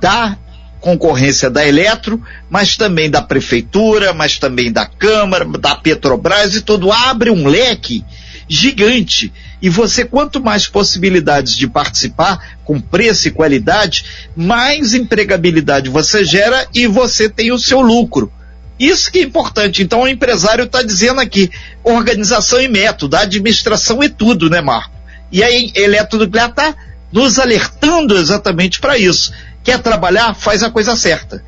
da 0.00 0.36
concorrência 0.80 1.50
da 1.50 1.66
Eletro, 1.66 2.22
mas 2.48 2.76
também 2.76 3.10
da 3.10 3.22
Prefeitura, 3.22 4.12
mas 4.12 4.38
também 4.38 4.70
da 4.70 4.86
Câmara, 4.86 5.44
da 5.44 5.74
Petrobras 5.74 6.54
e 6.54 6.60
tudo. 6.60 6.92
Abre 6.92 7.30
um 7.30 7.46
leque 7.46 8.04
gigante. 8.48 9.32
E 9.60 9.68
você, 9.68 10.04
quanto 10.04 10.40
mais 10.40 10.68
possibilidades 10.68 11.56
de 11.56 11.66
participar, 11.66 12.56
com 12.64 12.80
preço 12.80 13.28
e 13.28 13.32
qualidade, 13.32 14.04
mais 14.36 14.94
empregabilidade 14.94 15.88
você 15.88 16.24
gera 16.24 16.68
e 16.74 16.86
você 16.86 17.28
tem 17.28 17.50
o 17.50 17.58
seu 17.58 17.80
lucro. 17.80 18.30
Isso 18.78 19.10
que 19.10 19.20
é 19.20 19.22
importante. 19.22 19.82
Então 19.82 20.02
o 20.02 20.08
empresário 20.08 20.64
está 20.64 20.82
dizendo 20.82 21.20
aqui, 21.20 21.50
organização 21.82 22.60
e 22.60 22.68
método, 22.68 23.16
administração 23.16 24.02
e 24.02 24.08
tudo, 24.08 24.50
né, 24.50 24.60
Marco? 24.60 24.95
E 25.30 25.42
aí, 25.42 25.72
Eletronuclear 25.74 26.50
está 26.50 26.74
nos 27.12 27.38
alertando 27.38 28.16
exatamente 28.16 28.80
para 28.80 28.98
isso. 28.98 29.32
Quer 29.62 29.80
trabalhar, 29.80 30.34
faz 30.34 30.62
a 30.62 30.70
coisa 30.70 30.94
certa. 30.96 31.42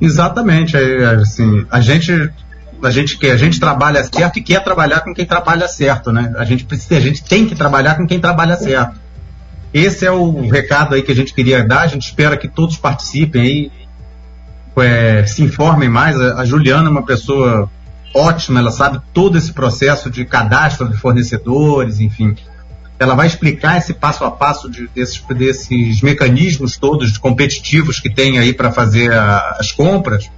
Exatamente. 0.00 0.76
Assim, 0.76 1.66
a 1.70 1.80
gente 1.80 2.30
a 2.82 2.90
gente 2.90 3.18
quer, 3.18 3.32
a 3.32 3.36
gente 3.36 3.58
trabalha 3.58 4.04
certo 4.04 4.38
e 4.38 4.42
quer 4.42 4.62
trabalhar 4.62 5.00
com 5.00 5.14
quem 5.14 5.24
trabalha 5.24 5.66
certo, 5.66 6.12
né? 6.12 6.34
A 6.36 6.44
gente 6.44 6.64
precisa, 6.64 6.96
a 6.96 7.00
gente 7.00 7.24
tem 7.24 7.46
que 7.46 7.54
trabalhar 7.54 7.94
com 7.96 8.06
quem 8.06 8.20
trabalha 8.20 8.56
certo. 8.56 9.00
Esse 9.72 10.06
é 10.06 10.10
o 10.10 10.48
recado 10.48 10.94
aí 10.94 11.02
que 11.02 11.12
a 11.12 11.14
gente 11.14 11.34
queria 11.34 11.64
dar. 11.64 11.82
A 11.82 11.86
gente 11.86 12.06
espera 12.06 12.36
que 12.36 12.48
todos 12.48 12.76
participem 12.76 13.42
aí, 13.42 13.72
é, 14.76 15.26
se 15.26 15.42
informem 15.42 15.88
mais. 15.88 16.20
A, 16.20 16.40
a 16.40 16.44
Juliana 16.44 16.88
é 16.88 16.90
uma 16.90 17.04
pessoa 17.04 17.70
ótima, 18.16 18.60
ela 18.60 18.70
sabe 18.70 19.00
todo 19.12 19.36
esse 19.36 19.52
processo 19.52 20.10
de 20.10 20.24
cadastro 20.24 20.88
de 20.88 20.96
fornecedores, 20.96 22.00
enfim. 22.00 22.34
Ela 22.98 23.14
vai 23.14 23.26
explicar 23.26 23.76
esse 23.76 23.92
passo 23.92 24.24
a 24.24 24.30
passo 24.30 24.70
de, 24.70 24.88
desses, 24.88 25.22
desses 25.36 26.00
mecanismos 26.00 26.78
todos 26.78 27.18
competitivos 27.18 28.00
que 28.00 28.08
tem 28.08 28.38
aí 28.38 28.54
para 28.54 28.72
fazer 28.72 29.12
a, 29.12 29.56
as 29.60 29.70
compras. 29.70 30.30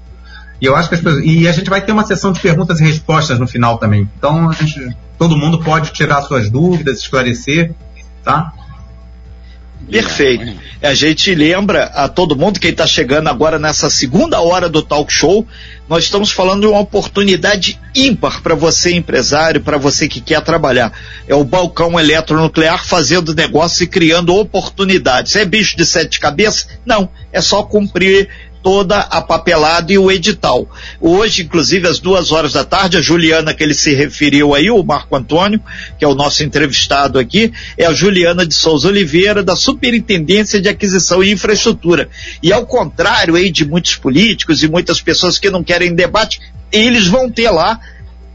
E 0.61 0.67
eu 0.67 0.75
acho 0.75 0.89
que 0.89 0.97
as 0.97 1.01
pessoas, 1.01 1.25
e 1.25 1.47
a 1.47 1.53
gente 1.53 1.71
vai 1.71 1.81
ter 1.81 1.93
uma 1.93 2.05
sessão 2.05 2.33
de 2.33 2.41
perguntas 2.41 2.81
e 2.81 2.85
respostas 2.85 3.39
no 3.39 3.47
final 3.47 3.79
também. 3.79 4.11
Então 4.19 4.53
gente, 4.53 4.97
todo 5.17 5.37
mundo 5.37 5.61
pode 5.61 5.93
tirar 5.93 6.23
suas 6.23 6.51
dúvidas, 6.51 6.99
esclarecer, 6.99 7.73
tá? 8.25 8.53
Perfeito. 9.91 10.45
A 10.83 10.95
gente 10.95 11.35
lembra 11.35 11.85
a 11.85 12.09
todo 12.09 12.37
mundo, 12.37 12.61
quem 12.61 12.71
está 12.71 12.87
chegando 12.87 13.29
agora 13.29 13.59
nessa 13.59 13.89
segunda 13.91 14.41
hora 14.41 14.69
do 14.69 14.83
talk 14.83 15.13
show, 15.13 15.47
nós 15.89 16.05
estamos 16.05 16.31
falando 16.31 16.63
de 16.63 16.67
uma 16.67 16.81
oportunidade 16.81 17.81
ímpar 17.95 18.43
para 18.43 18.55
você, 18.55 18.95
empresário, 18.95 19.61
para 19.63 19.79
você 19.79 20.07
que 20.07 20.21
quer 20.21 20.41
trabalhar. 20.43 20.93
É 21.27 21.35
o 21.35 21.43
balcão 21.43 21.99
eletronuclear 21.99 22.87
fazendo 22.87 23.35
negócio 23.35 23.85
e 23.85 23.87
criando 23.87 24.35
oportunidades. 24.37 25.35
É 25.35 25.45
bicho 25.45 25.77
de 25.77 25.87
sete 25.87 26.21
cabeças? 26.21 26.69
Não. 26.85 27.09
É 27.33 27.41
só 27.41 27.63
cumprir 27.63 28.29
toda 28.63 28.99
a 28.99 29.21
papelada 29.21 29.93
e 29.93 29.99
o 29.99 30.11
edital. 30.11 30.69
Hoje, 31.01 31.43
inclusive, 31.43 31.87
às 31.87 31.99
duas 31.99 32.33
horas 32.33 32.53
da 32.53 32.65
tarde, 32.65 32.97
a 32.97 33.01
Juliana 33.01 33.55
que 33.55 33.63
ele 33.63 33.75
se 33.75 33.95
referiu 33.95 34.55
aí, 34.55 34.71
o 34.71 34.83
Marco 34.83 35.17
Antônio, 35.17 35.61
que 35.99 36.05
é 36.05 36.09
o 36.09 36.15
nosso 36.15 36.43
entrevistado 36.43 37.19
aqui, 37.19 37.53
é 37.77 37.87
a 37.87 37.93
Juliana 37.93 38.47
de 38.47 38.55
Souza 38.55 38.89
Oliveira, 38.89 39.43
da 39.43 39.57
Superintendência 39.57 40.61
de 40.61 40.69
Aquisição 40.69 41.23
e 41.23 41.31
Infraestrutura. 41.31 42.09
E 42.43 42.53
ao 42.53 42.67
contrário 42.67 43.35
aí 43.35 43.51
de 43.51 43.65
muitos 43.65 43.97
políticos 43.97 44.63
e 44.63 44.69
muitas 44.69 45.01
pessoas 45.01 45.39
que 45.39 45.51
não 45.51 45.63
querem 45.63 45.95
debate, 45.95 46.41
eles 46.71 47.07
vão 47.07 47.31
ter 47.31 47.51
lá 47.51 47.81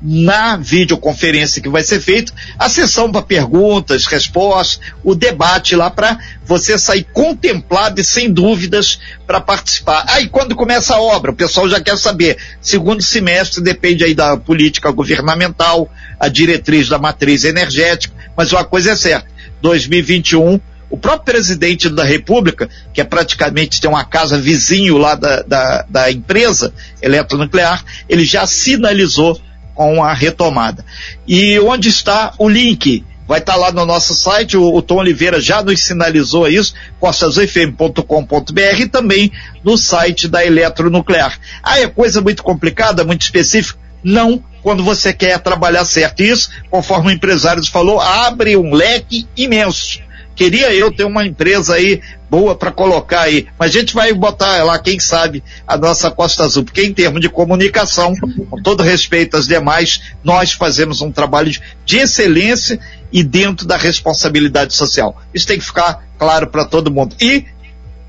na 0.03 0.57
videoconferência 0.57 1.61
que 1.61 1.69
vai 1.69 1.81
ser 1.81 2.01
feita, 2.01 2.33
a 2.59 2.67
sessão 2.67 3.09
para 3.09 3.21
perguntas, 3.21 4.05
respostas, 4.05 4.81
o 5.01 5.15
debate 5.15 5.77
lá 5.77 5.89
para 5.89 6.17
você 6.45 6.77
sair 6.77 7.07
contemplado 7.13 8.01
e 8.01 8.03
sem 8.03 8.29
dúvidas 8.29 8.99
para 9.25 9.39
participar. 9.39 10.05
Aí 10.09 10.27
quando 10.27 10.55
começa 10.55 10.95
a 10.95 11.01
obra, 11.01 11.31
o 11.31 11.35
pessoal 11.35 11.69
já 11.69 11.79
quer 11.79 11.97
saber. 11.97 12.37
Segundo 12.59 13.01
semestre 13.01 13.63
depende 13.63 14.03
aí 14.03 14.13
da 14.13 14.35
política 14.35 14.91
governamental, 14.91 15.89
a 16.19 16.27
diretriz 16.27 16.89
da 16.89 16.99
matriz 16.99 17.45
energética, 17.45 18.13
mas 18.35 18.51
uma 18.51 18.65
coisa 18.65 18.91
é 18.91 18.95
certa, 18.97 19.27
2021 19.61 20.59
o 20.89 20.97
próprio 20.97 21.33
presidente 21.33 21.89
da 21.89 22.03
República, 22.03 22.69
que 22.93 23.01
é 23.01 23.03
praticamente 23.03 23.81
tem 23.81 23.89
uma 23.89 24.05
casa 24.05 24.37
vizinho 24.37 24.95
lá 24.99 25.15
da, 25.15 25.41
da, 25.41 25.85
da 25.89 26.11
empresa 26.11 26.71
eletronuclear, 27.01 27.83
ele 28.07 28.23
já 28.23 28.45
sinalizou 28.45 29.41
com 29.73 30.03
a 30.03 30.13
retomada. 30.13 30.85
E 31.27 31.59
onde 31.59 31.89
está 31.89 32.33
o 32.37 32.47
link? 32.47 33.03
Vai 33.27 33.39
estar 33.39 33.53
tá 33.53 33.57
lá 33.59 33.71
no 33.71 33.85
nosso 33.85 34.13
site, 34.13 34.57
o, 34.57 34.75
o, 34.75 34.81
Tom 34.81 34.97
Oliveira 34.97 35.39
já 35.39 35.63
nos 35.63 35.81
sinalizou 35.81 36.47
isso, 36.47 36.73
costasufm.com.br 36.99 38.81
e 38.81 38.87
também 38.87 39.31
no 39.63 39.77
site 39.77 40.27
da 40.27 40.45
Eletronuclear. 40.45 41.39
Ah, 41.63 41.79
é 41.79 41.87
coisa 41.87 42.21
muito 42.21 42.43
complicada, 42.43 43.05
muito 43.05 43.21
específica? 43.21 43.79
Não, 44.03 44.43
quando 44.61 44.83
você 44.83 45.13
quer 45.13 45.39
trabalhar 45.39 45.85
certo. 45.85 46.21
Isso, 46.21 46.49
conforme 46.69 47.09
o 47.09 47.11
empresário 47.11 47.65
falou, 47.65 48.01
abre 48.01 48.57
um 48.57 48.73
leque 48.73 49.25
imenso. 49.37 50.02
Queria 50.35 50.73
eu 50.73 50.91
ter 50.91 51.03
uma 51.03 51.25
empresa 51.25 51.75
aí 51.75 52.01
boa 52.29 52.55
para 52.55 52.71
colocar 52.71 53.21
aí, 53.21 53.47
mas 53.59 53.69
a 53.69 53.79
gente 53.79 53.93
vai 53.93 54.11
botar 54.11 54.63
lá, 54.63 54.79
quem 54.79 54.99
sabe, 54.99 55.43
a 55.67 55.77
nossa 55.77 56.09
Costa 56.09 56.43
Azul, 56.43 56.63
porque 56.63 56.83
em 56.83 56.91
termos 56.91 57.21
de 57.21 57.29
comunicação, 57.29 58.15
com 58.49 58.61
todo 58.61 58.81
respeito 58.81 59.37
às 59.37 59.47
demais, 59.47 60.01
nós 60.23 60.53
fazemos 60.53 61.01
um 61.01 61.11
trabalho 61.11 61.51
de, 61.85 61.97
excelência 61.97 62.79
e 63.11 63.23
dentro 63.23 63.67
da 63.67 63.77
responsabilidade 63.77 64.73
social. 64.73 65.21
Isso 65.33 65.45
tem 65.45 65.59
que 65.59 65.65
ficar 65.65 66.03
claro 66.17 66.47
para 66.47 66.65
todo 66.65 66.91
mundo. 66.91 67.15
E 67.21 67.45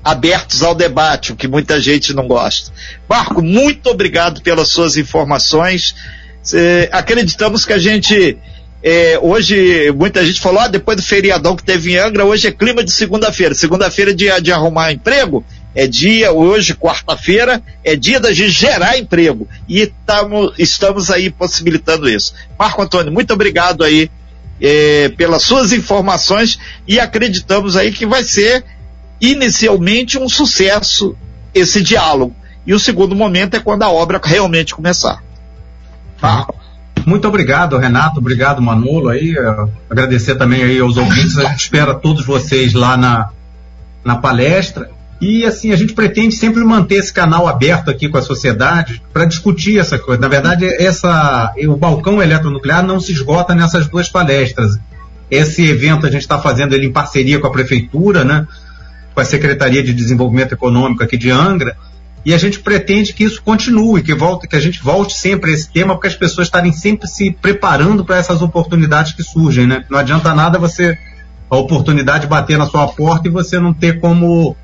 abertos 0.03 0.63
ao 0.63 0.73
debate, 0.73 1.31
o 1.31 1.35
que 1.35 1.47
muita 1.47 1.79
gente 1.79 2.13
não 2.13 2.27
gosta. 2.27 2.71
Marco, 3.07 3.43
muito 3.43 3.89
obrigado 3.89 4.41
pelas 4.41 4.69
suas 4.69 4.97
informações. 4.97 5.95
acreditamos 6.91 7.63
que 7.63 7.73
a 7.73 7.77
gente 7.77 8.37
é, 8.87 9.17
hoje, 9.19 9.91
muita 9.93 10.23
gente 10.23 10.39
falou, 10.39 10.59
ah, 10.59 10.67
depois 10.67 10.95
do 10.95 11.01
feriadão 11.01 11.55
que 11.55 11.63
teve 11.63 11.93
em 11.93 11.97
Angra, 11.97 12.23
hoje 12.23 12.49
é 12.49 12.51
clima 12.51 12.83
de 12.83 12.91
segunda-feira. 12.91 13.55
Segunda-feira 13.55 14.11
é 14.11 14.13
dia 14.13 14.39
de 14.39 14.51
arrumar 14.51 14.91
emprego, 14.91 15.43
é 15.73 15.87
dia, 15.87 16.31
hoje, 16.31 16.75
quarta-feira, 16.75 17.63
é 17.83 17.95
dia 17.95 18.19
da 18.19 18.31
gente 18.31 18.51
gerar 18.51 18.95
emprego. 18.95 19.47
E 19.67 19.91
tamo, 20.05 20.53
estamos 20.59 21.09
aí 21.09 21.31
possibilitando 21.31 22.07
isso. 22.07 22.35
Marco 22.59 22.79
Antônio, 22.79 23.11
muito 23.11 23.33
obrigado 23.33 23.83
aí 23.83 24.07
é, 24.61 25.09
pelas 25.09 25.41
suas 25.41 25.73
informações 25.73 26.59
e 26.87 26.99
acreditamos 26.99 27.75
aí 27.75 27.91
que 27.91 28.05
vai 28.05 28.23
ser 28.23 28.63
inicialmente 29.19 30.19
um 30.19 30.29
sucesso 30.29 31.17
esse 31.55 31.81
diálogo. 31.81 32.35
E 32.67 32.71
o 32.71 32.79
segundo 32.79 33.15
momento 33.15 33.55
é 33.55 33.59
quando 33.59 33.81
a 33.81 33.89
obra 33.89 34.21
realmente 34.23 34.75
começar. 34.75 35.23
Marco. 36.21 36.64
Muito 37.05 37.27
obrigado, 37.27 37.77
Renato. 37.77 38.19
Obrigado, 38.19 38.61
Manolo. 38.61 39.09
Aí, 39.09 39.37
uh, 39.37 39.69
agradecer 39.89 40.35
também 40.35 40.63
aí 40.63 40.79
aos 40.79 40.97
ouvintes. 40.97 41.37
A 41.37 41.45
gente 41.45 41.59
espera 41.59 41.93
todos 41.93 42.25
vocês 42.25 42.73
lá 42.73 42.97
na, 42.97 43.29
na 44.03 44.15
palestra. 44.15 44.89
E 45.21 45.45
assim, 45.45 45.71
a 45.71 45.75
gente 45.75 45.93
pretende 45.93 46.35
sempre 46.35 46.63
manter 46.63 46.95
esse 46.95 47.13
canal 47.13 47.47
aberto 47.47 47.89
aqui 47.89 48.09
com 48.09 48.17
a 48.17 48.21
sociedade 48.21 49.01
para 49.13 49.25
discutir 49.25 49.79
essa 49.79 49.97
coisa. 49.97 50.21
Na 50.21 50.27
verdade, 50.27 50.65
essa, 50.65 51.53
o 51.67 51.75
balcão 51.75 52.21
eletronuclear 52.21 52.83
não 52.83 52.99
se 52.99 53.11
esgota 53.11 53.55
nessas 53.55 53.87
duas 53.87 54.09
palestras. 54.09 54.77
Esse 55.31 55.65
evento 55.65 56.05
a 56.05 56.11
gente 56.11 56.21
está 56.21 56.37
fazendo 56.39 56.73
ele 56.73 56.87
em 56.87 56.91
parceria 56.91 57.39
com 57.39 57.47
a 57.47 57.51
prefeitura, 57.51 58.23
né? 58.23 58.45
com 59.15 59.21
a 59.21 59.25
Secretaria 59.25 59.81
de 59.81 59.93
Desenvolvimento 59.93 60.53
Econômico 60.53 61.01
aqui 61.01 61.17
de 61.17 61.31
Angra 61.31 61.75
e 62.25 62.33
a 62.33 62.37
gente 62.39 62.59
pretende 62.59 63.13
que 63.13 63.23
isso 63.23 63.39
continue, 63.41 64.01
que, 64.01 64.15
volte, 64.15 64.47
que 64.47 64.55
a 64.55 64.59
gente 64.59 64.81
volte 64.81 65.13
sempre 65.13 65.51
a 65.51 65.53
esse 65.53 65.69
tema, 65.69 65.93
porque 65.93 66.07
as 66.07 66.15
pessoas 66.15 66.47
estarem 66.47 66.73
sempre 66.73 67.07
se 67.07 67.29
preparando 67.29 68.03
para 68.03 68.17
essas 68.17 68.41
oportunidades 68.41 69.13
que 69.13 69.21
surgem, 69.21 69.67
né? 69.67 69.85
Não 69.89 69.99
adianta 69.99 70.33
nada 70.33 70.57
você 70.57 70.97
a 71.47 71.55
oportunidade 71.55 72.25
bater 72.25 72.57
na 72.57 72.65
sua 72.65 72.87
porta 72.87 73.27
e 73.27 73.31
você 73.31 73.59
não 73.59 73.71
ter 73.71 73.99
como 73.99 74.57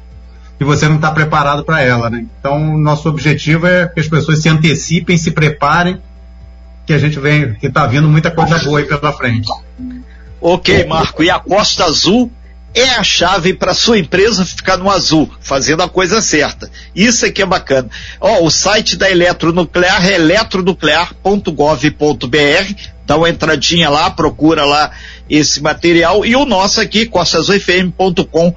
e 0.59 0.63
você 0.63 0.87
não 0.87 0.95
está 0.95 1.11
preparado 1.11 1.63
para 1.63 1.81
ela, 1.81 2.09
né? 2.09 2.25
Então, 2.39 2.77
nosso 2.77 3.07
objetivo 3.07 3.67
é 3.67 3.87
que 3.87 3.99
as 3.99 4.07
pessoas 4.07 4.41
se 4.41 4.49
antecipem, 4.49 5.17
se 5.17 5.29
preparem, 5.29 5.99
que 6.85 6.93
a 6.93 6.97
gente 6.97 7.19
vem, 7.19 7.53
que 7.55 7.67
está 7.67 7.85
vindo 7.85 8.07
muita 8.07 8.31
coisa 8.31 8.57
boa 8.59 8.79
aí 8.79 8.85
pela 8.85 9.13
frente. 9.13 9.47
Ok, 10.39 10.85
Marco. 10.85 11.23
E 11.23 11.29
a 11.29 11.39
Costa 11.39 11.85
Azul 11.85 12.31
é 12.73 12.89
a 12.89 13.03
chave 13.03 13.53
para 13.53 13.73
sua 13.73 13.99
empresa 13.99 14.45
ficar 14.45 14.77
no 14.77 14.89
azul, 14.89 15.29
fazendo 15.41 15.83
a 15.83 15.89
coisa 15.89 16.21
certa. 16.21 16.71
Isso 16.95 17.25
é 17.25 17.31
que 17.31 17.41
é 17.41 17.45
bacana. 17.45 17.89
Ó, 18.19 18.43
o 18.43 18.49
site 18.49 18.95
da 18.95 19.11
Eletronuclear 19.11 20.07
é 20.07 20.13
eletronuclear.gov.br. 20.15 22.73
Dá 23.05 23.17
uma 23.17 23.29
entradinha 23.29 23.89
lá, 23.89 24.09
procura 24.09 24.63
lá 24.63 24.91
esse 25.29 25.61
material 25.61 26.25
e 26.25 26.33
o 26.35 26.45
nosso 26.45 26.79
aqui, 26.79 27.05
costasufm.com.br. 27.05 28.55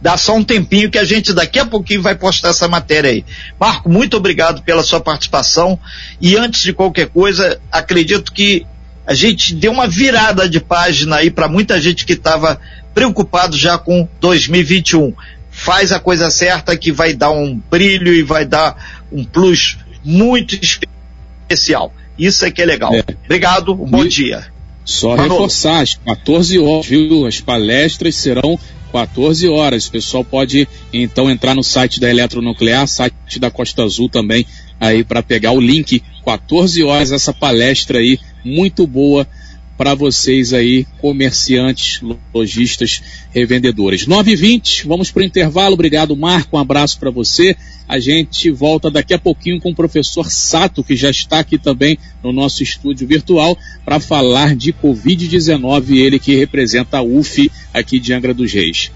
Dá 0.00 0.16
só 0.16 0.34
um 0.34 0.42
tempinho 0.42 0.90
que 0.90 0.98
a 0.98 1.04
gente 1.04 1.32
daqui 1.32 1.60
a 1.60 1.66
pouquinho 1.66 2.02
vai 2.02 2.16
postar 2.16 2.48
essa 2.48 2.66
matéria 2.66 3.10
aí. 3.10 3.24
Marco, 3.60 3.88
muito 3.88 4.16
obrigado 4.16 4.62
pela 4.62 4.82
sua 4.82 5.00
participação 5.00 5.78
e 6.20 6.36
antes 6.36 6.62
de 6.62 6.72
qualquer 6.72 7.06
coisa, 7.08 7.60
acredito 7.70 8.32
que 8.32 8.66
a 9.06 9.14
gente 9.14 9.54
deu 9.54 9.72
uma 9.72 9.86
virada 9.86 10.48
de 10.48 10.60
página 10.60 11.16
aí 11.16 11.30
para 11.30 11.48
muita 11.48 11.80
gente 11.80 12.04
que 12.04 12.12
estava 12.12 12.60
preocupado 12.98 13.56
já 13.56 13.78
com 13.78 14.08
2021. 14.20 15.12
Faz 15.52 15.92
a 15.92 16.00
coisa 16.00 16.32
certa 16.32 16.76
que 16.76 16.90
vai 16.90 17.14
dar 17.14 17.30
um 17.30 17.56
brilho 17.70 18.12
e 18.12 18.24
vai 18.24 18.44
dar 18.44 19.04
um 19.12 19.22
plus 19.22 19.78
muito 20.04 20.58
especial. 20.60 21.94
Isso 22.18 22.44
é 22.44 22.50
que 22.50 22.60
é 22.60 22.64
legal. 22.64 22.92
É. 22.92 23.04
Obrigado, 23.24 23.72
um 23.72 23.86
bom 23.86 24.04
e 24.04 24.08
dia. 24.08 24.46
Só 24.84 25.14
reforçar, 25.14 25.82
às 25.82 25.94
14 25.94 26.58
horas, 26.58 26.86
viu? 26.86 27.24
As 27.24 27.40
palestras 27.40 28.16
serão 28.16 28.58
14 28.90 29.46
horas. 29.48 29.86
O 29.86 29.92
pessoal 29.92 30.24
pode 30.24 30.66
então 30.92 31.30
entrar 31.30 31.54
no 31.54 31.62
site 31.62 32.00
da 32.00 32.10
Eletronuclear, 32.10 32.88
site 32.88 33.38
da 33.38 33.48
Costa 33.48 33.84
Azul 33.84 34.08
também, 34.08 34.44
aí 34.80 35.04
para 35.04 35.22
pegar 35.22 35.52
o 35.52 35.60
link. 35.60 36.02
14 36.24 36.82
horas 36.82 37.12
essa 37.12 37.32
palestra 37.32 38.00
aí, 38.00 38.18
muito 38.44 38.88
boa 38.88 39.24
para 39.78 39.94
vocês 39.94 40.52
aí, 40.52 40.84
comerciantes, 41.00 42.02
lojistas, 42.34 43.00
revendedores. 43.30 44.08
9 44.08 44.32
e 44.32 44.36
20 44.36 44.88
vamos 44.88 45.12
para 45.12 45.22
o 45.22 45.24
intervalo. 45.24 45.74
Obrigado, 45.74 46.16
Marco. 46.16 46.56
Um 46.56 46.60
abraço 46.60 46.98
para 46.98 47.12
você. 47.12 47.56
A 47.88 48.00
gente 48.00 48.50
volta 48.50 48.90
daqui 48.90 49.14
a 49.14 49.18
pouquinho 49.18 49.60
com 49.60 49.70
o 49.70 49.74
professor 49.74 50.28
Sato, 50.30 50.82
que 50.82 50.96
já 50.96 51.10
está 51.10 51.38
aqui 51.38 51.56
também 51.56 51.96
no 52.22 52.32
nosso 52.32 52.64
estúdio 52.64 53.06
virtual, 53.06 53.56
para 53.84 54.00
falar 54.00 54.56
de 54.56 54.72
Covid-19, 54.72 55.96
ele 55.96 56.18
que 56.18 56.34
representa 56.34 56.98
a 56.98 57.02
UF 57.02 57.50
aqui 57.72 58.00
de 58.00 58.12
Angra 58.12 58.34
dos 58.34 58.52
Reis. 58.52 58.90